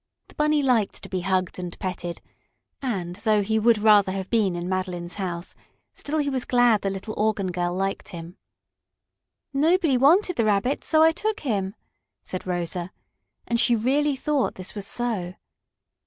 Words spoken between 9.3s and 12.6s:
"Nobody wanted the Rabbit, so I took him," said